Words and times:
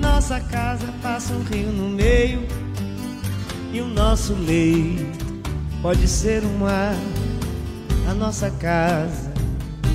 Nossa 0.00 0.40
casa 0.40 0.86
passa 1.02 1.32
um 1.34 1.42
rio 1.42 1.70
no 1.72 1.88
meio. 1.88 2.46
E 3.72 3.80
o 3.80 3.86
nosso 3.86 4.34
leito 4.34 5.24
pode 5.82 6.08
ser 6.08 6.44
um 6.44 6.58
mar. 6.58 6.96
A 8.08 8.14
nossa 8.14 8.50
casa 8.50 9.32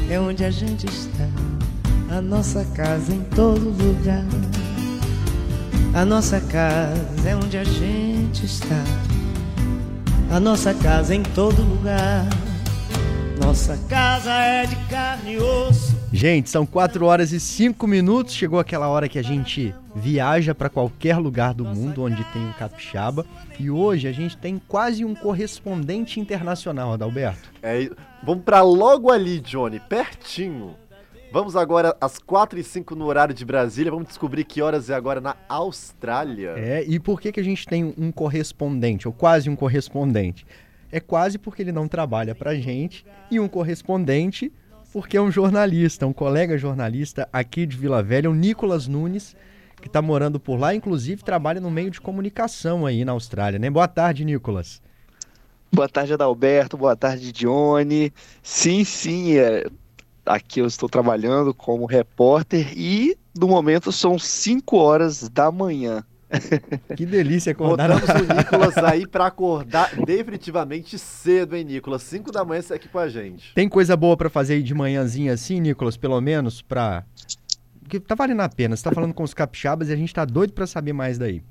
é 0.09 0.19
onde 0.19 0.43
a 0.43 0.51
gente 0.51 0.85
está. 0.85 1.27
A 2.09 2.21
nossa 2.21 2.63
casa 2.75 3.13
em 3.13 3.21
todo 3.21 3.69
lugar. 3.69 4.25
A 5.93 6.05
nossa 6.05 6.39
casa 6.41 7.27
é 7.27 7.35
onde 7.35 7.57
a 7.57 7.63
gente 7.63 8.45
está. 8.45 8.83
A 10.29 10.39
nossa 10.39 10.73
casa 10.73 11.15
em 11.15 11.23
todo 11.23 11.61
lugar. 11.61 12.25
Nossa 13.39 13.77
casa 13.89 14.31
é 14.31 14.65
de 14.65 14.75
carne 14.87 15.33
e 15.33 15.37
osso. 15.37 15.94
Gente, 16.15 16.49
são 16.49 16.65
4 16.65 17.05
horas 17.05 17.33
e 17.33 17.41
5 17.41 17.85
minutos. 17.85 18.33
Chegou 18.33 18.57
aquela 18.57 18.87
hora 18.87 19.09
que 19.09 19.19
a 19.19 19.21
gente 19.21 19.75
viaja 19.93 20.55
para 20.55 20.69
qualquer 20.69 21.17
lugar 21.17 21.53
do 21.53 21.65
mundo 21.65 22.03
onde 22.03 22.23
tem 22.31 22.41
um 22.41 22.53
capixaba. 22.53 23.25
E 23.59 23.69
hoje 23.69 24.07
a 24.07 24.13
gente 24.13 24.37
tem 24.37 24.57
quase 24.65 25.03
um 25.03 25.13
correspondente 25.13 26.17
internacional, 26.17 26.93
Adalberto. 26.93 27.51
É, 27.61 27.89
vamos 28.23 28.45
para 28.45 28.61
logo 28.61 29.11
ali, 29.11 29.41
Johnny, 29.41 29.77
pertinho. 29.77 30.75
Vamos 31.33 31.57
agora 31.57 31.93
às 31.99 32.17
4 32.17 32.59
e 32.59 32.63
5 32.63 32.95
no 32.95 33.07
horário 33.07 33.35
de 33.35 33.43
Brasília. 33.43 33.91
Vamos 33.91 34.07
descobrir 34.07 34.45
que 34.45 34.61
horas 34.61 34.89
é 34.89 34.93
agora 34.93 35.19
na 35.19 35.35
Austrália. 35.49 36.53
É, 36.55 36.81
e 36.87 36.97
por 36.97 37.19
que, 37.19 37.33
que 37.33 37.41
a 37.41 37.43
gente 37.43 37.67
tem 37.67 37.93
um 37.97 38.09
correspondente, 38.09 39.05
ou 39.05 39.13
quase 39.13 39.49
um 39.49 39.55
correspondente? 39.55 40.47
É 40.89 41.01
quase 41.01 41.37
porque 41.37 41.61
ele 41.61 41.73
não 41.73 41.89
trabalha 41.89 42.33
pra 42.33 42.55
gente, 42.55 43.05
e 43.29 43.37
um 43.37 43.49
correspondente 43.49 44.49
porque 44.95 45.17
é 45.17 45.21
um 45.21 45.29
jornalista, 45.29 46.07
um 46.07 46.13
colega 46.13 46.57
jornalista 46.57 47.27
aqui 47.33 47.65
de 47.65 47.75
Vila 47.75 48.01
Velha, 48.01 48.31
o 48.31 48.33
Nicolas 48.33 48.87
Nunes, 48.87 49.35
que 49.81 49.87
está 49.87 50.01
morando 50.01 50.39
por 50.39 50.57
lá, 50.57 50.73
inclusive 50.73 51.21
trabalha 51.21 51.59
no 51.59 51.69
meio 51.69 51.91
de 51.91 51.99
comunicação 51.99 52.85
aí 52.85 53.03
na 53.03 53.11
Austrália, 53.11 53.59
né? 53.59 53.69
Boa 53.69 53.89
tarde, 53.89 54.23
Nicolas. 54.23 54.81
Boa 55.69 55.89
tarde, 55.89 56.13
Adalberto. 56.13 56.77
Boa 56.77 56.95
tarde, 56.95 57.33
Dione. 57.33 58.13
Sim, 58.41 58.85
sim, 58.85 59.37
é, 59.37 59.65
aqui 60.25 60.61
eu 60.61 60.65
estou 60.65 60.87
trabalhando 60.87 61.53
como 61.53 61.85
repórter 61.85 62.71
e 62.73 63.17
no 63.37 63.49
momento 63.49 63.91
são 63.91 64.17
5 64.17 64.77
horas 64.77 65.27
da 65.27 65.51
manhã. 65.51 66.05
Que 66.95 67.05
delícia 67.05 67.51
acordar. 67.51 67.99
Botamos 67.99 68.21
o 68.21 68.33
Nicolas 68.33 68.77
aí 68.77 69.07
para 69.07 69.27
acordar 69.27 69.95
definitivamente 70.05 70.97
cedo, 70.97 71.55
hein, 71.55 71.63
Nicolas? 71.63 72.03
5 72.03 72.31
da 72.31 72.43
manhã 72.43 72.61
você 72.61 72.73
aqui 72.73 72.87
com 72.87 72.99
a 72.99 73.07
gente. 73.07 73.53
Tem 73.53 73.69
coisa 73.69 73.95
boa 73.95 74.17
para 74.17 74.29
fazer 74.29 74.55
aí 74.55 74.63
de 74.63 74.73
manhãzinha 74.73 75.33
assim, 75.33 75.59
Nicolas, 75.59 75.97
pelo 75.97 76.19
menos 76.19 76.61
para 76.61 77.03
que 77.87 77.99
tá 77.99 78.15
valendo 78.15 78.41
a 78.41 78.49
pena. 78.49 78.75
Você 78.75 78.83
tá 78.83 78.91
falando 78.91 79.13
com 79.13 79.23
os 79.23 79.33
capixabas 79.33 79.89
e 79.89 79.93
a 79.93 79.95
gente 79.95 80.13
tá 80.13 80.25
doido 80.25 80.53
para 80.53 80.65
saber 80.65 80.93
mais 80.93 81.17
daí. 81.17 81.43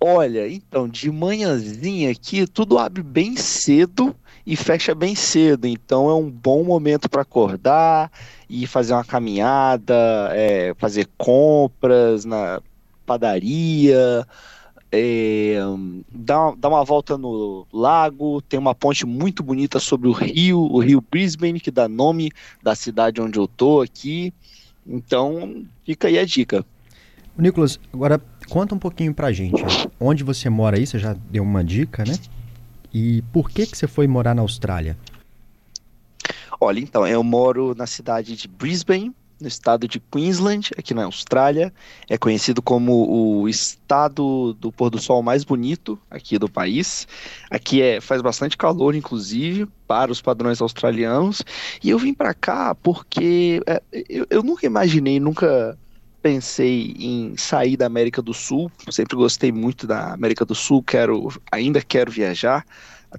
Olha, 0.00 0.46
então, 0.48 0.86
de 0.86 1.10
manhãzinha 1.10 2.10
aqui, 2.10 2.46
tudo 2.46 2.78
abre 2.78 3.02
bem 3.02 3.36
cedo 3.36 4.14
e 4.46 4.56
fecha 4.56 4.94
bem 4.94 5.14
cedo. 5.14 5.66
Então 5.66 6.10
é 6.10 6.14
um 6.14 6.30
bom 6.30 6.62
momento 6.62 7.08
para 7.08 7.22
acordar 7.22 8.10
e 8.48 8.66
fazer 8.66 8.92
uma 8.92 9.04
caminhada, 9.04 9.94
é, 10.32 10.74
fazer 10.76 11.08
compras 11.16 12.24
na 12.24 12.60
padaria, 13.04 14.26
é, 14.90 15.58
dar, 16.10 16.54
dar 16.56 16.68
uma 16.68 16.84
volta 16.84 17.18
no 17.18 17.66
lago. 17.72 18.40
Tem 18.42 18.58
uma 18.58 18.74
ponte 18.74 19.04
muito 19.04 19.42
bonita 19.42 19.80
sobre 19.80 20.08
o 20.08 20.12
rio, 20.12 20.60
o 20.60 20.78
rio 20.78 21.04
Brisbane, 21.10 21.60
que 21.60 21.70
dá 21.70 21.88
nome 21.88 22.30
da 22.62 22.74
cidade 22.74 23.20
onde 23.20 23.38
eu 23.38 23.48
tô 23.48 23.80
aqui. 23.80 24.32
Então, 24.86 25.64
fica 25.84 26.08
aí 26.08 26.18
a 26.18 26.24
dica. 26.24 26.64
Nicolas, 27.36 27.80
agora 27.92 28.20
conta 28.48 28.74
um 28.74 28.78
pouquinho 28.78 29.12
pra 29.12 29.32
gente. 29.32 29.62
Onde 29.98 30.22
você 30.22 30.48
mora 30.48 30.76
aí? 30.76 30.86
Você 30.86 30.98
já 30.98 31.14
deu 31.30 31.42
uma 31.42 31.64
dica, 31.64 32.04
né? 32.04 32.14
E 32.92 33.22
por 33.32 33.50
que 33.50 33.66
que 33.66 33.76
você 33.76 33.88
foi 33.88 34.06
morar 34.06 34.34
na 34.34 34.42
Austrália? 34.42 34.96
Olha, 36.60 36.78
então, 36.78 37.04
eu 37.06 37.24
moro 37.24 37.74
na 37.74 37.86
cidade 37.86 38.36
de 38.36 38.46
Brisbane, 38.46 39.12
no 39.40 39.48
estado 39.48 39.86
de 39.88 40.00
Queensland, 40.00 40.70
aqui 40.76 40.94
na 40.94 41.04
Austrália. 41.04 41.72
É 42.08 42.16
conhecido 42.16 42.62
como 42.62 43.40
o 43.40 43.48
estado 43.48 44.54
do 44.54 44.72
pôr 44.72 44.90
do 44.90 44.98
sol 44.98 45.22
mais 45.22 45.44
bonito 45.44 45.98
aqui 46.10 46.38
do 46.38 46.48
país. 46.48 47.06
Aqui 47.50 47.82
é, 47.82 48.00
faz 48.00 48.22
bastante 48.22 48.56
calor, 48.56 48.94
inclusive, 48.94 49.66
para 49.86 50.12
os 50.12 50.20
padrões 50.20 50.60
australianos. 50.60 51.42
E 51.82 51.90
eu 51.90 51.98
vim 51.98 52.14
para 52.14 52.34
cá 52.34 52.74
porque 52.74 53.60
é, 53.66 53.82
eu, 54.08 54.26
eu 54.30 54.42
nunca 54.42 54.66
imaginei, 54.66 55.20
nunca 55.20 55.78
pensei 56.22 56.94
em 56.98 57.36
sair 57.36 57.76
da 57.76 57.86
América 57.86 58.22
do 58.22 58.32
Sul. 58.32 58.70
Sempre 58.90 59.16
gostei 59.16 59.52
muito 59.52 59.86
da 59.86 60.14
América 60.14 60.44
do 60.44 60.54
Sul, 60.54 60.82
quero, 60.82 61.28
ainda 61.52 61.82
quero 61.82 62.10
viajar 62.10 62.64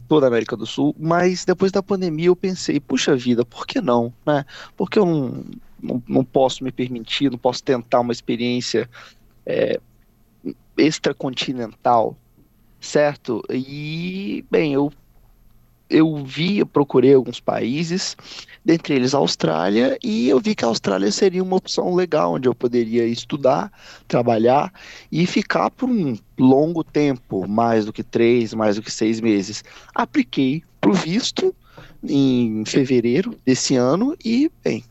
toda 0.08 0.26
a 0.26 0.30
América 0.30 0.56
do 0.58 0.66
Sul, 0.66 0.96
mas 1.00 1.46
depois 1.46 1.72
da 1.72 1.82
pandemia 1.82 2.28
eu 2.28 2.36
pensei, 2.36 2.80
puxa 2.80 3.16
vida, 3.16 3.46
por 3.46 3.66
que 3.66 3.80
não, 3.80 4.14
né? 4.26 4.46
Porque 4.76 5.00
eu 5.00 5.46
não, 5.86 6.04
não 6.08 6.24
posso 6.24 6.64
me 6.64 6.72
permitir, 6.72 7.32
não 7.32 7.38
posso 7.38 7.64
tentar 7.64 8.00
uma 8.00 8.12
experiência 8.12 8.90
é, 9.46 9.80
extracontinental, 10.78 12.18
certo? 12.80 13.44
E, 13.50 14.44
bem, 14.50 14.74
eu 14.74 14.92
eu 15.90 16.16
vi, 16.24 16.58
eu 16.58 16.66
procurei 16.66 17.14
alguns 17.14 17.40
países, 17.40 18.18
dentre 18.64 18.96
eles 18.96 19.14
a 19.14 19.20
Austrália, 19.20 19.98
e 20.04 20.28
eu 20.28 20.40
vi 20.40 20.56
que 20.56 20.66
a 20.66 20.68
Austrália 20.68 21.12
seria 21.12 21.44
uma 21.44 21.58
opção 21.58 21.94
legal, 21.94 22.34
onde 22.34 22.48
eu 22.48 22.56
poderia 22.56 23.06
estudar, 23.06 23.72
trabalhar 24.08 24.74
e 25.12 25.28
ficar 25.28 25.70
por 25.70 25.88
um 25.88 26.18
longo 26.38 26.84
tempo, 26.84 27.48
mais 27.48 27.86
do 27.86 27.94
que 27.94 28.04
três, 28.04 28.54
mais 28.54 28.78
do 28.78 28.82
que 28.82 28.92
seis 28.92 29.22
meses. 29.22 29.64
Apliquei 29.94 30.64
para 30.82 30.90
o 30.90 30.94
visto 30.94 31.56
em 32.04 32.66
fevereiro 32.66 33.38
desse 33.46 33.76
ano 33.76 34.16
e, 34.24 34.52
bem, 34.64 34.84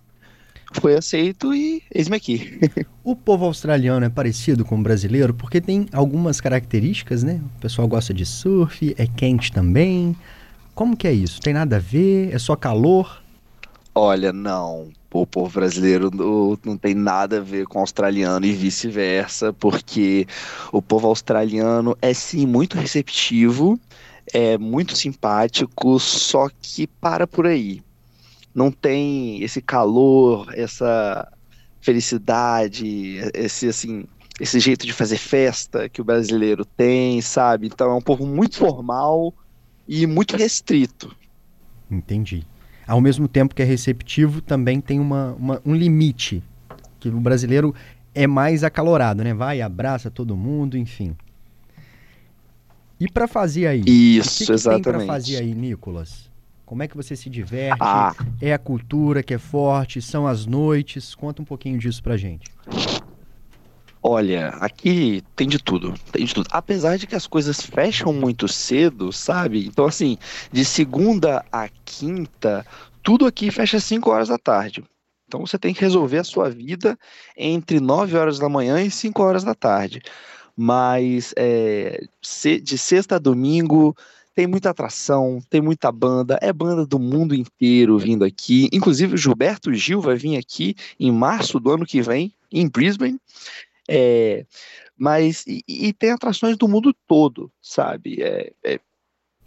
foi 0.81 0.95
aceito 0.95 1.55
e 1.55 1.83
eis-me 1.95 2.17
aqui. 2.17 2.59
o 3.03 3.15
povo 3.15 3.45
australiano 3.45 4.05
é 4.05 4.09
parecido 4.09 4.65
com 4.65 4.77
o 4.79 4.83
brasileiro 4.83 5.35
porque 5.35 5.61
tem 5.61 5.87
algumas 5.93 6.41
características, 6.41 7.23
né? 7.23 7.41
O 7.57 7.61
pessoal 7.61 7.89
gosta 7.89 8.13
de 8.13 8.27
surf, 8.27 8.95
é 8.99 9.07
quente 9.07 9.53
também. 9.53 10.17
Como 10.75 10.97
que 10.97 11.07
é 11.07 11.13
isso? 11.13 11.41
Tem 11.41 11.55
nada 11.55 11.77
a 11.77 11.79
ver? 11.79 12.35
É 12.35 12.39
só 12.39 12.57
calor? 12.57 13.23
Olha, 13.95 14.33
não. 14.33 14.89
O 15.13 15.25
povo 15.25 15.49
brasileiro 15.49 16.11
não, 16.13 16.59
não 16.65 16.77
tem 16.77 16.93
nada 16.93 17.39
a 17.39 17.41
ver 17.41 17.67
com 17.67 17.79
o 17.79 17.81
australiano 17.81 18.45
e 18.45 18.53
vice-versa, 18.53 19.53
porque 19.53 20.27
o 20.73 20.83
povo 20.83 21.07
australiano 21.07 21.97
é 22.03 22.13
sim 22.13 22.45
muito 22.45 22.77
receptivo, 22.77 23.79
é 24.33 24.59
muito 24.59 24.97
simpático, 24.97 26.01
só 26.01 26.49
que 26.61 26.89
para 26.89 27.29
por 27.29 27.47
aí. 27.47 27.81
Não 28.55 28.71
tem 28.71 29.43
esse 29.43 29.61
calor, 29.61 30.53
essa 30.55 31.31
felicidade, 31.81 33.19
esse 33.35 33.69
assim, 33.69 34.05
esse 34.41 34.61
jeito 34.61 34.87
de 34.87 34.93
fazer 34.93 35.19
festa 35.19 35.89
que 35.89 36.01
o 36.01 36.05
brasileiro 36.05 36.65
tem, 36.65 37.21
sabe? 37.21 37.67
Então 37.67 37.91
é 37.91 37.95
um 37.95 38.01
povo 38.01 38.27
muito 38.27 38.57
formal, 38.57 39.35
e 39.89 40.07
muito 40.07 40.37
restrito. 40.37 41.15
Entendi. 41.91 42.47
Ao 42.87 43.01
mesmo 43.01 43.29
tempo 43.29 43.55
que 43.55 43.63
é 43.63 43.65
receptivo, 43.65 44.41
também 44.41 44.81
tem 44.81 45.01
uma, 45.01 45.33
uma, 45.33 45.63
um 45.65 45.75
limite. 45.75 46.43
Que 47.01 47.09
o 47.09 47.21
brasileiro 47.21 47.75
é 48.15 48.27
mais 48.27 48.65
acalorado, 48.65 49.23
né? 49.23 49.35
Vai, 49.35 49.61
abraça 49.61 50.11
todo 50.11 50.37
mundo, 50.37 50.77
enfim. 50.77 51.17
E 52.99 53.11
para 53.11 53.27
fazer 53.27 53.67
aí? 53.67 53.83
Isso, 53.87 54.29
o 54.29 54.39
que, 54.39 54.47
que 54.47 54.53
exatamente. 54.53 54.85
tem 54.85 54.93
para 54.93 55.07
fazer 55.07 55.37
aí, 55.37 55.55
Nicolas? 55.55 56.31
Como 56.65 56.83
é 56.83 56.89
que 56.89 56.97
você 56.97 57.15
se 57.15 57.29
diverte? 57.29 57.79
Ah. 57.81 58.15
É 58.41 58.53
a 58.53 58.59
cultura 58.59 59.23
que 59.23 59.35
é 59.35 59.39
forte? 59.39 60.01
São 60.01 60.27
as 60.27 60.47
noites? 60.47 61.15
Conta 61.15 61.43
um 61.43 61.45
pouquinho 61.45 61.79
disso 61.79 62.03
pra 62.03 62.17
gente. 62.17 62.51
Olha, 64.07 64.49
aqui 64.61 65.23
tem 65.35 65.49
de 65.49 65.59
tudo, 65.59 65.95
tem 66.13 66.27
de 66.27 66.35
tudo. 66.35 66.47
Apesar 66.51 66.99
de 66.99 67.07
que 67.07 67.15
as 67.15 67.27
coisas 67.27 67.61
fecham 67.61 68.13
muito 68.13 68.47
cedo, 68.47 69.11
sabe? 69.13 69.67
Então, 69.67 69.87
assim, 69.87 70.19
de 70.53 70.63
segunda 70.63 71.43
a 71.51 71.71
quinta, 71.87 72.67
tudo 73.03 73.27
aqui 73.27 73.51
fecha 73.51 73.79
às 73.79 73.85
5 73.85 74.11
horas 74.11 74.29
da 74.29 74.37
tarde. 74.37 74.85
Então 75.27 75.41
você 75.41 75.59
tem 75.59 75.73
que 75.73 75.81
resolver 75.81 76.19
a 76.19 76.25
sua 76.25 76.51
vida 76.51 76.99
entre 77.37 77.81
9 77.81 78.17
horas 78.17 78.39
da 78.39 78.49
manhã 78.49 78.81
e 78.83 78.91
5 78.91 79.23
horas 79.23 79.43
da 79.43 79.55
tarde. 79.55 80.03
Mas 80.57 81.33
é, 81.37 82.05
de 82.63 82.79
sexta 82.79 83.17
a 83.17 83.19
domingo 83.19 83.97
tem 84.35 84.47
muita 84.47 84.71
atração, 84.71 85.41
tem 85.49 85.61
muita 85.61 85.93
banda, 85.93 86.39
é 86.43 86.53
banda 86.53 86.85
do 86.85 86.99
mundo 86.99 87.35
inteiro 87.35 87.99
vindo 87.99 88.25
aqui. 88.25 88.69
Inclusive 88.73 89.15
o 89.15 89.19
Gilberto 89.19 89.73
Gil 89.73 90.01
vai 90.01 90.17
vir 90.17 90.37
aqui 90.37 90.75
em 90.99 91.13
março 91.13 91.61
do 91.61 91.71
ano 91.71 91.87
que 91.87 92.03
vem, 92.03 92.35
em 92.51 92.69
Brisbane. 92.69 93.19
É, 93.89 94.45
mas 94.97 95.45
e, 95.47 95.63
e, 95.69 95.93
tem 95.93 96.11
atrações 96.11 96.57
do 96.57 96.67
mundo 96.67 96.95
todo, 97.07 97.51
sabe? 97.61 98.23
É, 98.23 98.53
é, 98.65 98.81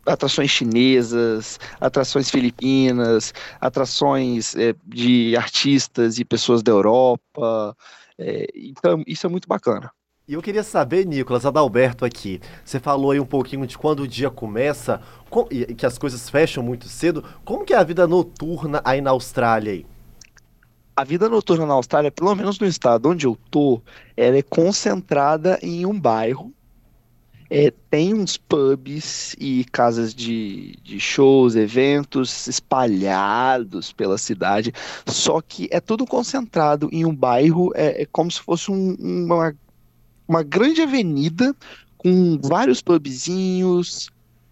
atrações 0.06 0.51
chinesas, 0.51 1.60
atrações 1.81 2.30
filipinas, 2.30 3.33
atrações 3.60 4.56
é, 4.56 4.74
de 4.86 5.36
artistas 5.36 6.19
e 6.19 6.25
pessoas 6.25 6.63
da 6.63 6.72
Europa. 6.72 7.75
É, 8.18 8.48
então, 8.56 9.04
isso 9.06 9.25
é 9.28 9.30
muito 9.30 9.48
bacana. 9.48 9.92
E 10.27 10.33
eu 10.33 10.41
queria 10.41 10.62
saber, 10.62 11.06
Nicolas, 11.06 11.45
Adalberto 11.45 12.03
aqui, 12.03 12.41
você 12.65 12.81
falou 12.81 13.12
aí 13.12 13.19
um 13.19 13.25
pouquinho 13.25 13.65
de 13.65 13.77
quando 13.77 14.01
o 14.01 14.07
dia 14.07 14.29
começa, 14.29 15.00
com, 15.29 15.47
e 15.50 15.74
que 15.74 15.85
as 15.85 15.97
coisas 15.97 16.29
fecham 16.29 16.62
muito 16.62 16.89
cedo. 16.89 17.24
Como 17.45 17.63
que 17.63 17.74
é 17.74 17.77
a 17.77 17.83
vida 17.83 18.06
noturna 18.06 18.81
aí 18.83 19.00
na 19.00 19.12
Austrália 19.12 19.71
aí? 19.71 19.85
A 20.94 21.06
vida 21.06 21.29
noturna 21.29 21.65
na 21.65 21.75
Austrália, 21.75 22.12
pelo 22.12 22.35
menos 22.35 22.59
no 22.59 22.68
estado 22.68 23.07
onde 23.07 23.25
eu 23.25 23.38
tô, 23.50 23.81
ela 24.18 24.35
é 24.35 24.41
concentrada 24.41 25.57
em 25.62 25.85
um 25.85 25.97
bairro. 25.97 26.51
É, 27.50 27.71
tem 27.89 28.13
uns 28.13 28.35
pubs 28.35 29.33
e 29.39 29.63
casas 29.71 30.13
de, 30.13 30.77
de 30.83 31.00
shows, 31.00 31.56
eventos 31.56 32.47
espalhados 32.47 33.94
pela 33.94 34.18
cidade, 34.18 34.73
só 35.06 35.39
que 35.39 35.69
é 35.71 35.80
tudo 35.80 36.06
concentrado 36.06 36.89
em 36.91 37.06
um 37.06 37.15
bairro, 37.15 37.71
é, 37.73 38.01
é 38.01 38.06
como 38.06 38.30
se 38.30 38.41
fosse 38.41 38.69
um, 38.69 38.97
uma 39.00 39.56
uma 40.27 40.44
grande 40.44 40.81
avenida 40.81 41.56
com 41.97 42.39
vários 42.41 42.81
pubzinhos, 42.81 44.09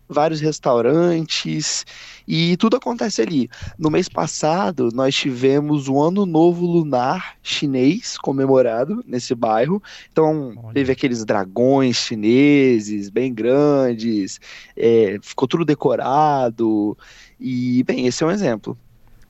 vários 0.07 0.39
restaurantes 0.39 1.85
e 2.27 2.55
tudo 2.57 2.77
acontece 2.77 3.21
ali. 3.21 3.49
No 3.77 3.89
mês 3.89 4.07
passado, 4.07 4.89
nós 4.93 5.15
tivemos 5.15 5.87
o 5.87 6.01
Ano 6.01 6.25
Novo 6.25 6.65
Lunar 6.65 7.35
chinês 7.41 8.17
comemorado 8.17 9.03
nesse 9.05 9.33
bairro. 9.33 9.81
Então, 10.11 10.53
Olha. 10.57 10.73
teve 10.73 10.91
aqueles 10.91 11.25
dragões 11.25 11.97
chineses 11.97 13.09
bem 13.09 13.33
grandes, 13.33 14.39
é, 14.75 15.17
ficou 15.21 15.47
tudo 15.47 15.65
decorado. 15.65 16.97
E, 17.39 17.83
bem, 17.83 18.05
esse 18.05 18.23
é 18.23 18.27
um 18.27 18.31
exemplo. 18.31 18.77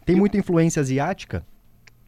Tem 0.06 0.16
muita 0.16 0.38
influência 0.38 0.82
asiática? 0.82 1.46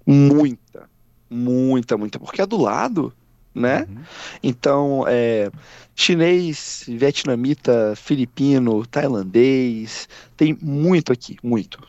Muita, 0.06 0.90
muita, 1.30 1.98
muita, 1.98 2.20
porque 2.20 2.42
é 2.42 2.46
do 2.46 2.58
lado 2.58 3.14
né? 3.58 3.88
Uhum. 3.90 3.98
Então, 4.44 5.06
é, 5.08 5.50
chinês, 5.96 6.86
vietnamita, 6.88 7.94
filipino, 7.96 8.86
tailandês, 8.86 10.08
tem 10.36 10.58
muito 10.62 11.12
aqui, 11.12 11.38
muito. 11.44 11.80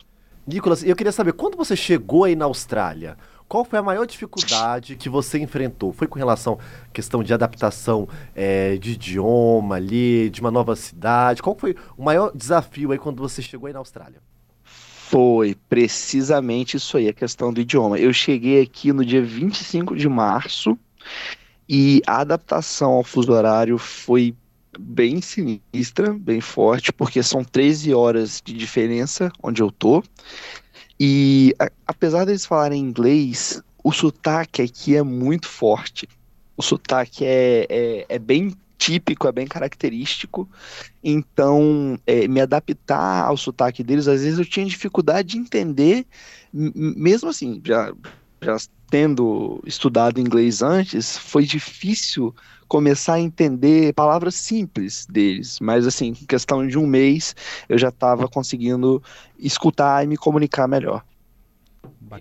Nicolas, 0.47 0.83
eu 0.83 0.95
queria 0.95 1.11
saber, 1.11 1.33
quando 1.33 1.55
você 1.55 1.75
chegou 1.75 2.23
aí 2.23 2.35
na 2.35 2.45
Austrália, 2.45 3.15
qual 3.47 3.65
foi 3.65 3.79
a 3.79 3.83
maior 3.83 4.05
dificuldade 4.05 4.95
que 4.95 5.09
você 5.09 5.39
enfrentou? 5.39 5.91
Foi 5.91 6.07
com 6.07 6.19
relação 6.19 6.59
à 6.85 6.93
questão 6.93 7.23
de 7.23 7.33
adaptação 7.33 8.07
é, 8.35 8.77
de 8.77 8.91
idioma 8.91 9.75
ali, 9.75 10.29
de 10.29 10.39
uma 10.39 10.51
nova 10.51 10.75
cidade? 10.75 11.41
Qual 11.41 11.57
foi 11.57 11.75
o 11.97 12.03
maior 12.03 12.31
desafio 12.35 12.91
aí 12.91 12.99
quando 12.99 13.19
você 13.19 13.41
chegou 13.41 13.65
aí 13.65 13.73
na 13.73 13.79
Austrália? 13.79 14.21
Foi 14.63 15.55
precisamente 15.67 16.77
isso 16.77 16.95
aí, 16.95 17.09
a 17.09 17.13
questão 17.13 17.51
do 17.51 17.59
idioma. 17.59 17.97
Eu 17.97 18.13
cheguei 18.13 18.61
aqui 18.61 18.93
no 18.93 19.03
dia 19.03 19.23
25 19.23 19.95
de 19.95 20.07
março 20.07 20.77
e 21.69 22.01
a 22.07 22.21
adaptação 22.21 22.93
ao 22.93 23.03
fuso 23.03 23.31
horário 23.31 23.77
foi 23.77 24.35
bem 24.77 25.21
sinistra, 25.21 26.11
bem 26.13 26.41
forte, 26.41 26.91
porque 26.91 27.21
são 27.21 27.43
13 27.43 27.93
horas 27.93 28.41
de 28.43 28.53
diferença 28.53 29.31
onde 29.43 29.61
eu 29.61 29.71
tô. 29.71 30.03
E 30.99 31.53
a, 31.59 31.69
apesar 31.85 32.25
deles 32.25 32.45
falarem 32.45 32.81
inglês, 32.81 33.61
o 33.83 33.91
sotaque 33.91 34.63
aqui 34.63 34.95
é 34.95 35.03
muito 35.03 35.47
forte. 35.47 36.09
O 36.57 36.63
sotaque 36.63 37.23
é, 37.23 37.67
é, 37.69 38.05
é 38.09 38.19
bem 38.19 38.55
típico, 38.79 39.27
é 39.27 39.31
bem 39.31 39.45
característico. 39.45 40.49
Então, 41.03 41.99
é, 42.07 42.27
me 42.27 42.41
adaptar 42.41 43.25
ao 43.25 43.37
sotaque 43.37 43.83
deles, 43.83 44.07
às 44.07 44.23
vezes 44.23 44.39
eu 44.39 44.45
tinha 44.45 44.65
dificuldade 44.65 45.29
de 45.29 45.37
entender, 45.37 46.07
mesmo 46.51 47.29
assim, 47.29 47.61
já, 47.63 47.93
já 48.41 48.57
tendo 48.89 49.61
estudado 49.65 50.19
inglês 50.19 50.61
antes, 50.61 51.17
foi 51.17 51.45
difícil 51.45 52.33
começar 52.67 53.15
a 53.15 53.19
entender 53.19 53.93
palavras 53.93 54.35
simples 54.35 55.05
deles, 55.07 55.59
mas 55.59 55.87
assim, 55.87 56.09
em 56.09 56.25
questão 56.25 56.65
de 56.67 56.77
um 56.77 56.85
mês, 56.85 57.35
eu 57.67 57.77
já 57.77 57.89
estava 57.89 58.27
conseguindo 58.27 59.01
escutar 59.37 60.03
e 60.03 60.07
me 60.07 60.15
comunicar 60.17 60.67
melhor. 60.67 61.03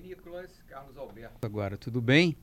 Nicolas, 0.03 0.50
Carlos 0.67 0.97
Alberto 0.97 1.47
agora, 1.47 1.76
tudo 1.76 2.00
bem? 2.00 2.37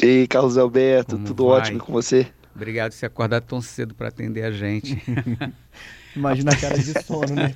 Ei, 0.00 0.26
Carlos 0.26 0.58
Alberto, 0.58 1.14
Como 1.16 1.26
tudo 1.26 1.46
vai? 1.46 1.60
ótimo 1.60 1.78
com 1.78 1.92
você? 1.92 2.26
Obrigado 2.54 2.92
por 2.92 2.98
você 2.98 3.06
acordar 3.06 3.40
tão 3.40 3.60
cedo 3.60 3.94
para 3.94 4.08
atender 4.08 4.44
a 4.44 4.50
gente. 4.50 5.00
Imagina 6.16 6.52
a 6.52 6.56
cara 6.56 6.78
de 6.78 6.92
sono, 7.04 7.34
né? 7.34 7.54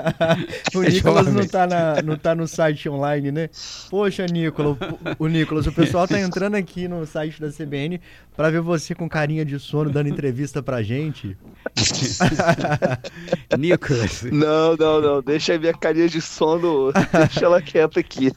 o 0.74 0.82
Nicolas 0.82 1.32
não 1.32 1.46
tá, 1.46 1.66
na, 1.66 2.02
não 2.02 2.16
tá 2.16 2.34
no 2.34 2.48
site 2.48 2.88
online, 2.88 3.30
né? 3.30 3.50
Poxa, 3.90 4.26
Nicolas, 4.26 4.76
o, 5.18 5.24
o 5.24 5.26
Nicolas, 5.28 5.66
o 5.66 5.72
pessoal 5.72 6.08
tá 6.08 6.18
entrando 6.20 6.54
aqui 6.54 6.88
no 6.88 7.06
site 7.06 7.40
da 7.40 7.50
CBN 7.50 8.00
para 8.34 8.50
ver 8.50 8.60
você 8.60 8.94
com 8.94 9.08
carinha 9.08 9.44
de 9.44 9.58
sono 9.58 9.90
dando 9.90 10.08
entrevista 10.08 10.62
pra 10.62 10.82
gente. 10.82 11.36
Nicolas. 13.58 14.22
Não, 14.22 14.76
não, 14.76 15.00
não. 15.00 15.22
Deixa 15.22 15.54
a 15.54 15.58
minha 15.58 15.74
carinha 15.74 16.08
de 16.08 16.20
sono, 16.20 16.92
deixa 16.92 17.44
ela 17.44 17.60
quieta 17.60 18.00
aqui. 18.00 18.32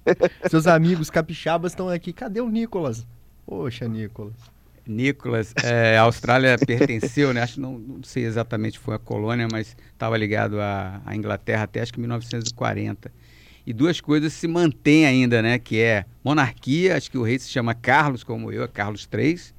Seus 0.50 0.68
amigos 0.68 1.10
capixabas 1.10 1.72
estão 1.72 1.88
aqui. 1.90 2.12
Cadê 2.12 2.42
o 2.42 2.50
Nicolas? 2.50 3.06
Poxa, 3.46 3.88
Nicolas. 3.88 4.55
Nicolas, 4.88 5.54
é, 5.64 5.98
a 5.98 6.04
Austrália 6.04 6.58
pertenceu, 6.58 7.34
né? 7.34 7.42
Acho 7.42 7.60
não, 7.60 7.78
não 7.78 8.04
sei 8.04 8.26
exatamente 8.26 8.78
foi 8.80 8.96
a 8.96 9.00
colônia, 9.00 9.48
mas 9.52 9.76
estava 9.92 10.18
ligado 10.18 10.60
à, 10.60 11.02
à, 11.06 11.16
Inglaterra 11.16 11.64
até 11.64 11.82
acho 11.82 11.94
que 11.94 12.00
1940. 12.00 13.12
E 13.66 13.74
duas 13.74 14.00
coisas 14.00 14.32
se 14.34 14.48
mantêm 14.48 15.06
ainda, 15.06 15.42
né? 15.42 15.58
Que 15.58 15.82
é 15.82 16.06
monarquia, 16.24 16.96
acho 16.96 17.10
que 17.10 17.18
o 17.18 17.24
rei 17.24 17.40
se 17.40 17.50
chama 17.50 17.74
Carlos, 17.74 18.24
como 18.24 18.52
eu, 18.52 18.64
é 18.64 18.68
Carlos 18.68 19.08
III, 19.12 19.55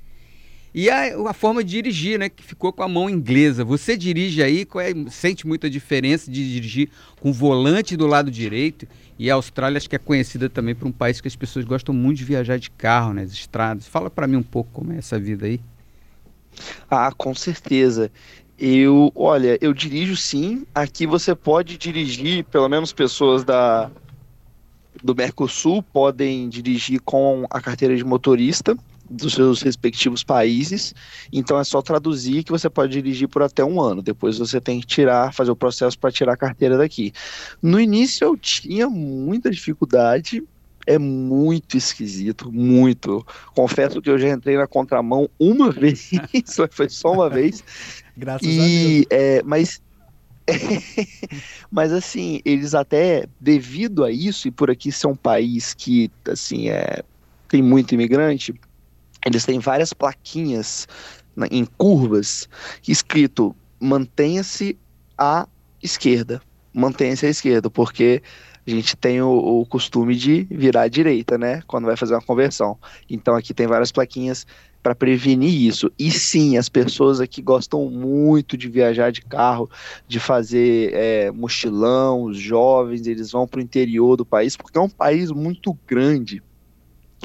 e 0.77 0.91
a, 0.91 1.31
a, 1.31 1.33
forma 1.33 1.65
de 1.65 1.71
dirigir, 1.71 2.19
né? 2.19 2.29
Que 2.29 2.43
ficou 2.43 2.71
com 2.71 2.83
a 2.83 2.89
mão 2.89 3.09
inglesa. 3.09 3.65
Você 3.65 3.97
dirige 3.97 4.43
aí, 4.43 4.69
é, 4.77 5.11
sente 5.11 5.47
muita 5.47 5.71
diferença 5.71 6.31
de 6.31 6.53
dirigir 6.53 6.91
com 7.19 7.31
o 7.31 7.33
volante 7.33 7.97
do 7.97 8.07
lado 8.07 8.31
direito. 8.31 8.87
E 9.19 9.31
a 9.31 9.37
Austrália 9.37 9.79
acho 9.79 9.89
que 9.89 9.97
é 9.97 9.99
conhecida 9.99 10.51
também 10.51 10.75
por 10.75 10.87
um 10.87 10.93
país 10.93 11.19
que 11.19 11.29
as 11.29 11.35
pessoas 11.35 11.65
gostam 11.65 11.95
muito 11.95 12.19
de 12.19 12.25
viajar 12.25 12.59
de 12.59 12.71
carro, 12.71 13.15
né? 13.15 13.23
As 13.23 13.33
estradas. 13.33 13.89
Fala 13.89 14.11
para 14.11 14.27
mim 14.27 14.37
um 14.37 14.43
pouco 14.43 14.69
como 14.71 14.93
é 14.93 14.99
essa 14.99 15.19
vida 15.19 15.47
aí. 15.47 15.59
Ah, 16.91 17.11
com 17.11 17.35
certeza. 17.35 18.13
Eu, 18.59 19.11
olha, 19.15 19.57
eu 19.63 19.73
dirijo 19.73 20.15
sim. 20.15 20.67
Aqui 20.75 21.07
você 21.07 21.35
pode 21.35 21.79
dirigir, 21.79 22.45
pelo 22.45 22.69
menos 22.69 22.93
pessoas 22.93 23.45
da 23.45 23.91
do 25.03 25.15
Mercosul 25.15 25.83
podem 25.83 26.51
dirigir 26.51 27.01
com 27.01 27.47
a 27.49 27.63
carteira 27.63 27.97
de 27.97 28.05
motorista 28.05 28.77
dos 29.11 29.35
seus 29.35 29.63
respectivos 29.63 30.23
países. 30.25 30.95
Então 31.33 31.59
é 31.59 31.65
só 31.65 31.81
traduzir 31.83 32.45
que 32.45 32.51
você 32.51 32.69
pode 32.69 32.93
dirigir 32.93 33.29
por 33.29 33.43
até 33.43 33.65
um 33.65 33.81
ano. 33.81 34.03
Depois 34.03 34.39
você 34.39 34.61
tem 34.61 34.81
que 34.81 34.87
tirar, 34.87 35.33
fazer 35.33 35.51
o 35.51 35.57
processo 35.57 35.99
para 35.99 36.13
tirar 36.13 36.35
a 36.35 36.37
carteira 36.37 36.77
daqui. 36.77 37.13
No 37.63 37.81
início 37.81 38.25
eu 38.25 38.37
tinha 38.37 38.89
muita 38.89 39.51
dificuldade. 39.51 40.43
É 40.89 40.99
muito 40.99 41.77
esquisito, 41.77 42.53
muito. 42.53 43.27
Confesso 43.57 44.01
que 44.01 44.09
eu 44.09 44.17
já 44.17 44.29
entrei 44.29 44.57
na 44.57 44.69
contramão 44.69 45.29
uma 45.37 45.71
vez, 45.73 46.11
foi 46.71 46.89
só 46.89 47.13
uma 47.13 47.29
vez. 47.29 47.65
Graças 48.17 48.47
e, 48.47 48.61
a 48.61 48.65
Deus. 48.65 49.07
É, 49.11 49.43
mas 49.43 49.83
mas 51.71 51.93
assim, 51.93 52.41
eles 52.45 52.75
até, 52.75 53.27
devido 53.41 54.05
a 54.05 54.11
isso, 54.11 54.47
e 54.49 54.51
por 54.51 54.71
aqui 54.71 54.93
ser 54.93 55.09
um 55.09 55.17
país 55.17 55.75
que 55.75 56.11
assim 56.31 56.69
é, 56.69 57.03
tem 57.49 57.63
muito 57.63 57.95
imigrante, 57.95 58.55
eles 59.27 59.45
têm 59.45 59.59
várias 59.59 59.93
plaquinhas 59.93 60.87
na, 61.35 61.47
em 61.51 61.65
curvas 61.65 62.49
escrito 62.87 63.55
mantenha-se 63.81 64.79
à 65.19 65.47
esquerda. 65.83 66.41
Mantenha-se 66.73 67.27
à 67.27 67.29
esquerda, 67.29 67.69
porque 67.69 68.23
a 68.67 68.71
gente 68.71 68.97
tem 68.97 69.21
o, 69.21 69.29
o, 69.29 69.67
costume 69.67 70.15
de 70.15 70.47
virar 70.51 70.83
à 70.83 70.89
direita, 70.89 71.37
né? 71.37 71.63
Quando 71.67 71.87
vai 71.87 71.97
fazer 71.97 72.15
uma 72.15 72.23
conversão. 72.23 72.79
Então 73.11 73.35
aqui 73.35 73.53
tem 73.53 73.67
várias 73.67 73.91
plaquinhas 73.91 74.47
para 74.83 74.95
prevenir 74.95 75.53
isso. 75.53 75.91
E 75.99 76.11
sim, 76.11 76.57
as 76.57 76.69
pessoas 76.69 77.21
aqui 77.21 77.43
gostam 77.43 77.91
muito 77.91 78.57
de 78.57 78.69
viajar 78.69 79.11
de 79.11 79.23
carro, 79.23 79.69
de 80.07 80.21
fazer 80.21 80.93
é, 80.95 81.31
mochilão, 81.33 82.23
os 82.23 82.39
jovens, 82.39 83.07
eles 83.07 83.33
vão 83.33 83.49
para 83.49 83.59
o 83.59 83.63
interior 83.63 84.17
do 84.17 84.25
país, 84.25 84.57
porque 84.57 84.79
é 84.79 84.81
um 84.81 84.89
país 84.89 85.31
muito 85.33 85.77
grande 85.87 86.43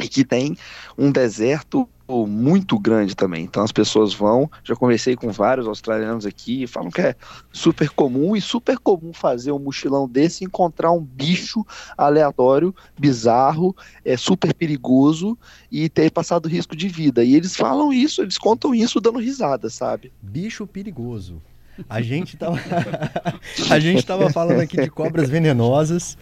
e 0.01 0.07
que 0.07 0.23
tem 0.23 0.57
um 0.97 1.11
deserto 1.11 1.87
muito 2.27 2.77
grande 2.77 3.15
também. 3.15 3.43
Então 3.43 3.63
as 3.63 3.71
pessoas 3.71 4.13
vão, 4.13 4.49
já 4.63 4.75
conversei 4.75 5.15
com 5.15 5.31
vários 5.31 5.67
australianos 5.67 6.25
aqui, 6.25 6.67
falam 6.67 6.91
que 6.91 7.01
é 7.01 7.15
super 7.51 7.89
comum 7.89 8.35
e 8.35 8.41
super 8.41 8.77
comum 8.77 9.13
fazer 9.13 9.51
um 9.51 9.59
mochilão 9.59 10.07
desse 10.07 10.43
e 10.43 10.47
encontrar 10.47 10.91
um 10.91 11.01
bicho 11.01 11.65
aleatório, 11.97 12.75
bizarro, 12.99 13.75
é 14.03 14.17
super 14.17 14.53
perigoso 14.53 15.37
e 15.71 15.87
ter 15.87 16.11
passado 16.11 16.49
risco 16.49 16.75
de 16.75 16.87
vida. 16.87 17.23
E 17.23 17.35
eles 17.35 17.55
falam 17.55 17.93
isso, 17.93 18.21
eles 18.21 18.37
contam 18.37 18.75
isso 18.75 18.99
dando 18.99 19.19
risada, 19.19 19.69
sabe? 19.69 20.11
Bicho 20.21 20.67
perigoso. 20.67 21.41
A 21.89 22.01
gente 22.01 22.35
tava 22.35 22.59
A 23.69 23.79
gente 23.79 24.05
tava 24.05 24.29
falando 24.29 24.59
aqui 24.59 24.75
de 24.75 24.89
cobras 24.89 25.29
venenosas, 25.29 26.17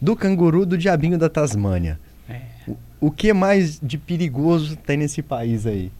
do 0.00 0.16
canguru 0.16 0.66
do 0.66 0.76
diabinho 0.76 1.16
da 1.16 1.28
Tasmânia. 1.28 1.98
O 3.02 3.10
que 3.10 3.32
mais 3.32 3.80
de 3.80 3.98
perigoso 3.98 4.76
tem 4.76 4.96
nesse 4.96 5.24
país 5.24 5.66
aí? 5.66 5.90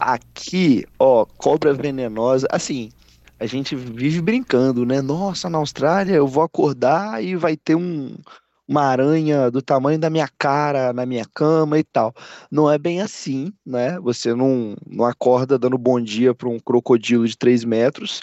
Aqui, 0.00 0.84
ó, 0.98 1.24
cobra 1.24 1.72
venenosa. 1.72 2.48
Assim, 2.50 2.90
a 3.38 3.46
gente 3.46 3.76
vive 3.76 4.20
brincando, 4.20 4.84
né? 4.84 5.00
Nossa, 5.00 5.48
na 5.48 5.58
Austrália 5.58 6.14
eu 6.14 6.26
vou 6.26 6.42
acordar 6.42 7.22
e 7.22 7.36
vai 7.36 7.56
ter 7.56 7.76
um, 7.76 8.16
uma 8.66 8.82
aranha 8.82 9.48
do 9.48 9.62
tamanho 9.62 9.96
da 9.96 10.10
minha 10.10 10.28
cara 10.36 10.92
na 10.92 11.06
minha 11.06 11.24
cama 11.32 11.78
e 11.78 11.84
tal. 11.84 12.12
Não 12.50 12.68
é 12.68 12.76
bem 12.76 13.00
assim, 13.00 13.52
né? 13.64 14.00
Você 14.00 14.34
não, 14.34 14.74
não 14.84 15.04
acorda 15.04 15.56
dando 15.56 15.78
bom 15.78 16.00
dia 16.00 16.34
para 16.34 16.48
um 16.48 16.58
crocodilo 16.58 17.28
de 17.28 17.38
3 17.38 17.62
metros, 17.62 18.22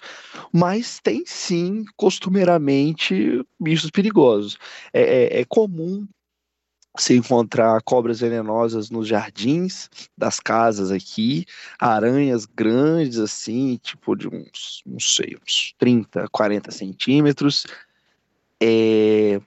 mas 0.52 1.00
tem 1.02 1.24
sim, 1.26 1.86
costumeiramente, 1.96 3.42
bichos 3.58 3.90
perigosos. 3.90 4.58
É, 4.92 5.38
é, 5.38 5.40
é 5.40 5.46
comum 5.46 6.06
se 7.00 7.16
encontrar 7.16 7.82
cobras 7.82 8.20
venenosas 8.20 8.90
nos 8.90 9.08
jardins 9.08 9.90
das 10.18 10.40
casas 10.40 10.92
aqui, 10.92 11.46
aranhas 11.80 12.46
grandes 12.46 13.18
assim, 13.18 13.80
tipo 13.82 14.16
de 14.16 14.28
uns, 14.28 14.84
não 14.86 15.00
sei, 15.00 15.38
uns 15.42 15.74
30, 15.78 16.28
40 16.30 16.72
centímetros, 16.72 17.66
é, 18.62 19.40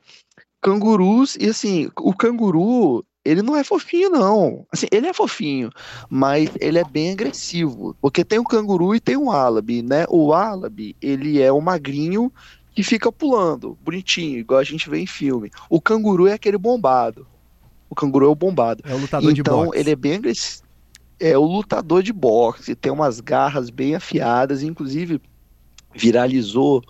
cangurus, 0.63 1.37
e 1.39 1.49
assim, 1.49 1.91
o 1.99 2.15
canguru, 2.15 3.05
ele 3.23 3.43
não 3.43 3.55
é 3.55 3.63
fofinho 3.63 4.09
não, 4.09 4.67
assim, 4.73 4.87
ele 4.91 5.07
é 5.07 5.13
fofinho, 5.13 5.71
mas 6.09 6.51
ele 6.59 6.79
é 6.79 6.85
bem 6.85 7.13
agressivo, 7.13 7.95
porque 8.01 8.25
tem 8.25 8.39
o 8.39 8.45
canguru 8.45 8.95
e 8.95 9.01
tem 9.01 9.17
o 9.17 9.31
álabe, 9.31 9.83
né, 9.83 10.07
o 10.09 10.33
álabe, 10.33 10.97
ele 11.03 11.41
é 11.41 11.53
o 11.53 11.61
magrinho 11.61 12.33
que 12.75 12.83
fica 12.83 13.13
pulando, 13.13 13.77
bonitinho, 13.83 14.39
igual 14.39 14.59
a 14.59 14.65
gente 14.65 14.89
vê 14.89 14.99
em 14.99 15.07
filme. 15.07 15.51
O 15.69 15.79
canguru 15.79 16.27
é 16.27 16.33
aquele 16.33 16.57
bombado 16.57 17.27
o 17.93 17.95
canguru 17.95 18.25
é 18.25 18.29
o 18.29 18.35
bombado. 18.35 18.83
É 18.87 18.95
o 18.95 18.99
lutador 18.99 19.31
então, 19.31 19.35
de 19.35 19.43
boxe. 19.43 19.69
Então, 19.69 19.75
ele 19.75 19.91
é 19.91 19.97
bem 19.97 20.15
agressivo. 20.15 20.63
É 21.21 21.37
o 21.37 21.45
lutador 21.45 22.03
de 22.03 22.13
boxe, 22.13 22.75
tem 22.75 22.91
umas 22.91 23.21
garras 23.21 23.69
bem 23.69 23.95
afiadas, 23.95 24.63
inclusive 24.63 25.21
viralizou 25.95 26.83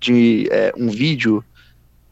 de 0.00 0.48
é, 0.50 0.72
um 0.76 0.88
vídeo 0.88 1.44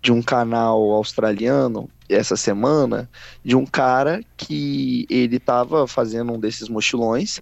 de 0.00 0.12
um 0.12 0.22
canal 0.22 0.92
australiano 0.92 1.90
essa 2.08 2.36
semana 2.36 3.10
de 3.44 3.56
um 3.56 3.66
cara 3.66 4.22
que 4.36 5.06
ele 5.10 5.36
estava 5.36 5.86
fazendo 5.88 6.32
um 6.32 6.38
desses 6.38 6.68
mochilões 6.68 7.40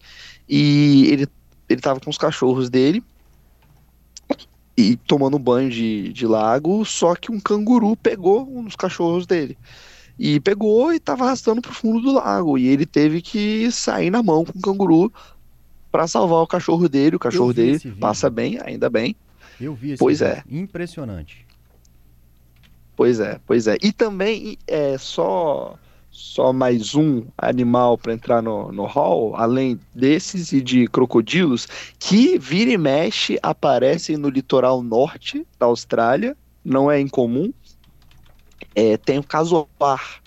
e 0.48 1.06
ele 1.12 1.28
ele 1.68 1.80
tava 1.82 2.00
com 2.00 2.08
os 2.08 2.16
cachorros 2.16 2.70
dele 2.70 3.04
e 4.74 4.96
tomando 4.96 5.38
banho 5.38 5.68
de, 5.68 6.10
de 6.14 6.26
lago, 6.26 6.82
só 6.84 7.14
que 7.14 7.30
um 7.30 7.38
canguru 7.38 7.94
pegou 7.94 8.48
um 8.48 8.64
dos 8.64 8.74
cachorros 8.74 9.26
dele 9.26 9.56
e 10.18 10.40
pegou 10.40 10.92
e 10.92 10.96
estava 10.96 11.24
arrastando 11.24 11.62
para 11.62 11.70
o 11.70 11.74
fundo 11.74 12.00
do 12.00 12.12
lago. 12.12 12.58
E 12.58 12.66
ele 12.66 12.84
teve 12.84 13.22
que 13.22 13.70
sair 13.70 14.10
na 14.10 14.22
mão 14.22 14.44
com 14.44 14.58
o 14.58 14.62
canguru 14.62 15.12
para 15.92 16.06
salvar 16.06 16.42
o 16.42 16.46
cachorro 16.46 16.88
dele. 16.88 17.16
O 17.16 17.20
cachorro 17.20 17.52
dele 17.52 17.78
passa 18.00 18.28
bem, 18.28 18.58
ainda 18.62 18.90
bem. 18.90 19.14
Eu 19.60 19.74
vi 19.74 19.92
esse 19.92 19.98
Pois 19.98 20.20
vídeo. 20.20 20.32
é. 20.32 20.44
Impressionante. 20.50 21.46
Pois 22.96 23.20
é, 23.20 23.40
pois 23.46 23.66
é. 23.66 23.76
E 23.80 23.92
também 23.92 24.58
é 24.66 24.98
só 24.98 25.78
só 26.10 26.52
mais 26.52 26.96
um 26.96 27.24
animal 27.36 27.96
para 27.96 28.12
entrar 28.12 28.42
no, 28.42 28.72
no 28.72 28.86
hall, 28.86 29.36
além 29.36 29.78
desses 29.94 30.52
e 30.52 30.60
de 30.60 30.88
crocodilos, 30.88 31.68
que 31.98 32.36
vira 32.38 32.72
e 32.72 32.78
mexe 32.78 33.38
aparecem 33.40 34.16
no 34.16 34.28
litoral 34.28 34.82
norte 34.82 35.46
da 35.60 35.66
Austrália, 35.66 36.36
não 36.64 36.90
é 36.90 37.00
incomum. 37.00 37.52
É, 38.74 38.96
tem 38.96 39.18
o 39.18 39.22
casoar, 39.22 40.22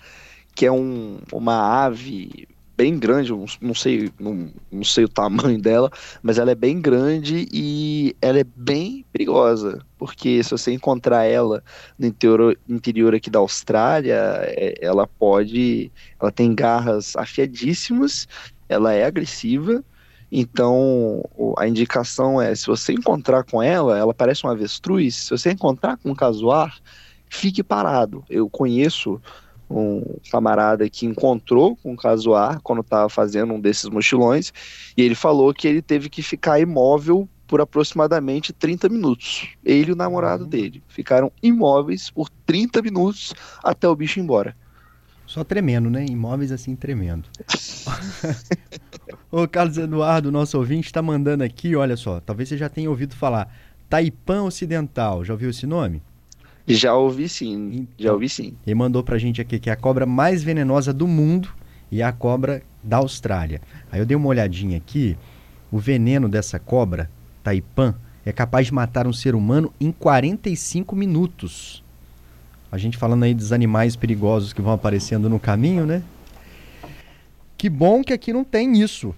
que 0.54 0.66
é 0.66 0.72
um, 0.72 1.20
uma 1.32 1.84
ave 1.86 2.48
bem 2.82 2.98
grande, 2.98 3.32
não, 3.62 3.76
sei, 3.76 4.12
não, 4.20 4.50
não 4.72 4.84
sei 4.84 5.04
o 5.04 5.10
tamanho 5.10 5.62
dela, 5.62 5.92
mas 6.24 6.40
ela 6.40 6.50
é 6.50 6.56
bem 6.56 6.82
grande 6.82 7.48
e 7.54 8.16
ela 8.20 8.40
é 8.40 8.44
bem 8.44 9.06
perigosa, 9.14 9.86
porque 10.00 10.44
se 10.44 10.50
você 10.50 10.72
encontrar 10.72 11.26
ela 11.26 11.64
no 12.00 12.08
interior, 12.08 12.58
interior 12.68 13.14
aqui 13.14 13.30
da 13.30 13.38
Austrália, 13.38 14.18
é, 14.46 14.74
ela 14.82 15.06
pode, 15.06 15.92
ela 16.20 16.32
tem 16.32 16.56
garras 16.56 17.16
afiadíssimas, 17.16 18.28
ela 18.68 18.92
é 18.94 19.06
agressiva, 19.06 19.84
então 20.32 21.24
a 21.60 21.68
indicação 21.68 22.42
é, 22.42 22.56
se 22.56 22.66
você 22.66 22.94
encontrar 22.94 23.44
com 23.44 23.62
ela, 23.62 23.96
ela 23.96 24.14
parece 24.14 24.44
um 24.44 24.50
avestruz, 24.50 25.16
se 25.18 25.30
você 25.30 25.52
encontrar 25.52 25.98
com 25.98 26.10
um 26.10 26.16
casuar, 26.16 26.80
fique 27.32 27.64
parado. 27.64 28.24
Eu 28.30 28.50
conheço 28.50 29.20
um 29.70 30.04
camarada 30.30 30.90
que 30.90 31.06
encontrou 31.06 31.78
com 31.78 31.94
o 31.94 31.98
casuar 31.98 32.60
quando 32.62 32.82
estava 32.82 33.08
fazendo 33.08 33.54
um 33.54 33.60
desses 33.60 33.90
mochilões 33.90 34.52
e 34.98 35.02
ele 35.02 35.16
falou 35.16 35.54
que 35.54 35.66
ele 35.66 35.82
teve 35.82 36.10
que 36.10 36.22
ficar 36.22 36.60
imóvel 36.60 37.28
por 37.48 37.62
aproximadamente 37.62 38.52
30 38.52 38.90
minutos. 38.90 39.48
Ele 39.64 39.92
e 39.92 39.94
o 39.94 39.96
namorado 39.96 40.46
dele 40.46 40.84
ficaram 40.90 41.32
imóveis 41.42 42.10
por 42.10 42.30
30 42.46 42.82
minutos 42.82 43.34
até 43.64 43.88
o 43.88 43.96
bicho 43.96 44.20
ir 44.20 44.24
embora. 44.24 44.56
Só 45.26 45.46
tremendo, 45.46 45.90
né? 45.90 46.06
Imóveis 46.10 46.52
assim 46.52 46.76
tremendo. 46.76 47.30
Ô 49.32 49.48
Carlos 49.48 49.78
Eduardo, 49.78 50.30
nosso 50.30 50.58
ouvinte, 50.58 50.88
está 50.88 51.02
mandando 51.02 51.46
aqui, 51.46 51.78
olha 51.78 51.96
só, 51.96 52.20
talvez 52.20 52.50
você 52.50 52.58
já 52.58 52.68
tenha 52.68 52.90
ouvido 52.90 53.16
falar. 53.16 53.50
Taipã 53.90 54.44
Ocidental, 54.44 55.24
já 55.24 55.32
ouviu 55.34 55.50
esse 55.50 55.66
nome? 55.66 56.02
Já 56.76 56.94
ouvi 56.96 57.28
sim, 57.30 57.88
já 57.98 58.06
Então, 58.06 58.14
ouvi 58.14 58.30
sim. 58.30 58.54
Ele 58.66 58.76
mandou 58.76 59.04
pra 59.04 59.18
gente 59.18 59.42
aqui 59.42 59.60
que 59.60 59.70
é 59.70 59.74
a 59.74 59.78
cobra 59.78 60.06
mais 60.06 60.44
venenosa 60.44 60.94
do 60.94 61.08
mundo 61.08 61.50
e 61.92 62.02
é 62.02 62.04
a 62.04 62.12
cobra 62.12 62.62
da 62.84 62.98
Austrália. 62.98 63.62
Aí 63.92 64.00
eu 64.00 64.06
dei 64.06 64.16
uma 64.16 64.28
olhadinha 64.28 64.78
aqui, 64.78 65.18
o 65.72 65.78
veneno 65.78 66.28
dessa 66.28 66.60
cobra, 66.60 67.10
Taipã, 67.44 67.96
é 68.26 68.32
capaz 68.32 68.68
de 68.68 68.74
matar 68.74 69.08
um 69.08 69.14
ser 69.14 69.36
humano 69.36 69.74
em 69.80 69.92
45 69.92 70.96
minutos. 70.96 71.84
A 72.72 72.78
gente 72.78 72.98
falando 72.98 73.24
aí 73.24 73.34
dos 73.34 73.52
animais 73.52 73.96
perigosos 73.96 74.54
que 74.54 74.62
vão 74.62 74.72
aparecendo 74.72 75.30
no 75.30 75.40
caminho, 75.40 75.86
né? 75.86 76.02
Que 77.58 77.70
bom 77.70 78.04
que 78.04 78.14
aqui 78.14 78.32
não 78.32 78.44
tem 78.44 78.82
isso. 78.82 79.14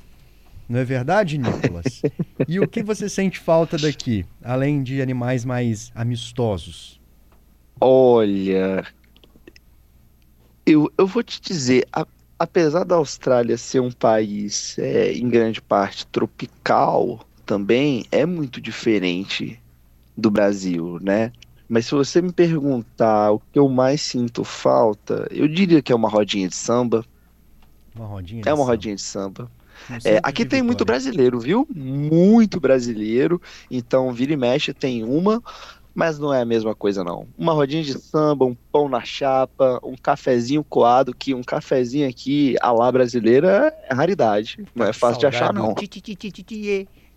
Não 0.67 0.79
é 0.79 0.83
verdade, 0.83 1.37
Nicolas? 1.37 2.01
e 2.47 2.59
o 2.59 2.67
que 2.67 2.81
você 2.81 3.07
sente 3.07 3.39
falta 3.39 3.77
daqui, 3.77 4.25
além 4.43 4.81
de 4.81 5.01
animais 5.01 5.45
mais 5.45 5.91
amistosos? 5.93 6.99
Olha, 7.79 8.83
eu, 10.65 10.91
eu 10.97 11.07
vou 11.07 11.23
te 11.23 11.41
dizer, 11.41 11.87
a- 11.93 12.07
apesar 12.39 12.83
da 12.83 12.95
Austrália 12.95 13.57
ser 13.57 13.79
um 13.79 13.91
país 13.91 14.77
é, 14.79 15.13
em 15.13 15.29
grande 15.29 15.61
parte 15.61 16.05
tropical, 16.07 17.27
também 17.45 18.05
é 18.11 18.25
muito 18.25 18.61
diferente 18.61 19.61
do 20.17 20.31
Brasil, 20.31 20.99
né? 21.01 21.33
Mas 21.69 21.87
se 21.87 21.91
você 21.95 22.21
me 22.21 22.33
perguntar 22.33 23.31
o 23.33 23.39
que 23.39 23.59
eu 23.59 23.69
mais 23.69 24.01
sinto 24.01 24.43
falta, 24.43 25.27
eu 25.31 25.47
diria 25.47 25.81
que 25.83 25.91
é 25.91 25.95
uma 25.95 26.09
rodinha 26.09 26.47
de 26.49 26.55
samba. 26.55 27.05
Uma 27.95 28.05
rodinha? 28.07 28.45
de 28.45 28.51
É 28.51 28.53
uma 28.53 28.65
samba. 28.65 28.65
rodinha 28.65 28.95
de 28.95 29.01
samba. 29.01 29.51
É, 30.03 30.19
aqui 30.23 30.45
tem 30.45 30.61
muito 30.61 30.85
brasileiro, 30.85 31.39
viu? 31.39 31.67
Muito 31.73 32.59
brasileiro. 32.59 33.41
Então, 33.71 34.11
vira 34.13 34.33
e 34.33 34.37
mexe 34.37 34.73
tem 34.73 35.03
uma, 35.03 35.41
mas 35.93 36.17
não 36.17 36.33
é 36.33 36.41
a 36.41 36.45
mesma 36.45 36.73
coisa, 36.73 37.03
não. 37.03 37.27
Uma 37.37 37.53
rodinha 37.53 37.83
de 37.83 37.93
samba, 37.93 38.45
um 38.45 38.55
pão 38.71 38.89
na 38.89 39.03
chapa, 39.03 39.79
um 39.83 39.95
cafezinho 39.95 40.63
coado, 40.63 41.13
que 41.13 41.33
um 41.33 41.43
cafezinho 41.43 42.09
aqui, 42.09 42.55
a 42.61 42.71
lá 42.71 42.91
brasileira, 42.91 43.73
é 43.89 43.93
raridade. 43.93 44.57
Não 44.73 44.85
é 44.85 44.93
fácil 44.93 45.19
de 45.19 45.27
achar, 45.27 45.53
não. 45.53 45.73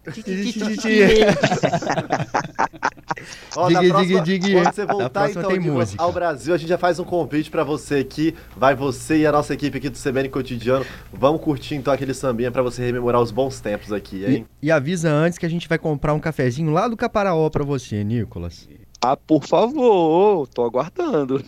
Ó, 3.57 3.69
Digue, 3.69 3.89
próxima-. 3.89 4.63
Quando 4.63 4.75
você 4.75 4.87
voltar 4.87 5.31
então 5.31 5.43
tem 5.45 5.59
Nicolas, 5.59 5.89
música. 5.89 6.03
ao 6.03 6.13
Brasil, 6.13 6.55
a 6.55 6.59
gente 6.59 6.69
já 6.69 6.79
faz 6.79 6.99
um 6.99 7.05
convite 7.05 7.51
pra 7.51 7.65
você 7.65 7.97
aqui. 7.97 8.35
Vai 8.57 8.75
você 8.75 9.19
e 9.19 9.27
a 9.27 9.33
nossa 9.33 9.55
equipe 9.55 9.79
aqui 9.79 9.89
do 9.89 9.99
CBN 9.99 10.29
Cotidiano. 10.29 10.85
Vamos 11.13 11.41
curtir 11.41 11.75
então 11.75 11.93
aquele 11.93 12.15
sambinha 12.15 12.51
pra 12.51 12.63
você 12.63 12.85
rememorar 12.85 13.21
os 13.21 13.31
bons 13.31 13.61
tempos 13.61 13.93
aqui, 13.93 14.25
hein? 14.25 14.47
E, 14.63 14.67
e 14.67 14.71
avisa 14.71 15.11
antes 15.11 15.39
que 15.39 15.47
a 15.47 15.49
gente 15.49 15.69
vai 15.69 15.79
comprar 15.79 16.15
um 16.15 16.21
cafezinho 16.21 16.71
lá 16.71 16.89
do 16.89 16.97
Caparaó 16.97 17.49
pra 17.49 17.65
você, 17.65 18.03
Nicolas. 18.05 18.69
Ah, 19.03 19.17
por 19.17 19.45
favor, 19.45 20.47
tô 20.49 20.65
aguardando. 20.65 21.43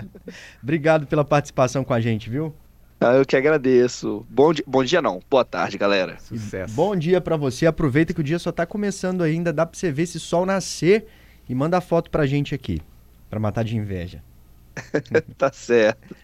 Obrigado 0.62 1.06
pela 1.06 1.24
participação 1.24 1.82
com 1.82 1.92
a 1.92 2.00
gente, 2.00 2.30
viu? 2.30 2.54
Ah, 3.04 3.14
eu 3.14 3.26
que 3.26 3.36
agradeço. 3.36 4.24
Bom, 4.30 4.52
di 4.52 4.62
bom 4.64 4.84
dia 4.84 5.02
não, 5.02 5.20
boa 5.28 5.44
tarde, 5.44 5.76
galera. 5.76 6.18
Sucesso. 6.20 6.72
Bom 6.74 6.94
dia 6.94 7.20
para 7.20 7.36
você. 7.36 7.66
Aproveita 7.66 8.14
que 8.14 8.20
o 8.20 8.24
dia 8.24 8.38
só 8.38 8.52
tá 8.52 8.64
começando 8.64 9.22
ainda, 9.22 9.52
dá 9.52 9.66
para 9.66 9.76
você 9.76 9.90
ver 9.90 10.02
esse 10.02 10.20
sol 10.20 10.46
nascer 10.46 11.06
e 11.48 11.54
manda 11.54 11.76
a 11.76 11.80
foto 11.80 12.10
pra 12.10 12.26
gente 12.26 12.54
aqui, 12.54 12.80
para 13.28 13.40
matar 13.40 13.64
de 13.64 13.76
inveja. 13.76 14.22
tá 15.36 15.52
certo. 15.52 16.14